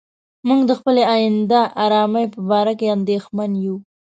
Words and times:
موږ 0.47 0.61
د 0.69 0.71
خپلې 0.79 1.03
آینده 1.15 1.61
آرامۍ 1.85 2.25
په 2.33 2.39
باره 2.49 2.73
کې 2.79 2.87
اندېښمن 2.97 3.51
یو. 3.65 3.75